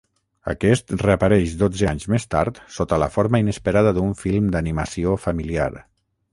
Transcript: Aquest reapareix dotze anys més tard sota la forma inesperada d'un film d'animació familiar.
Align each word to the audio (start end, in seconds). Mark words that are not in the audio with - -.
Aquest 0.51 0.93
reapareix 1.01 1.53
dotze 1.59 1.89
anys 1.91 2.07
més 2.15 2.25
tard 2.35 2.63
sota 2.79 3.01
la 3.05 3.11
forma 3.19 3.43
inesperada 3.45 3.95
d'un 4.01 4.19
film 4.25 4.51
d'animació 4.57 5.17
familiar. 5.29 5.73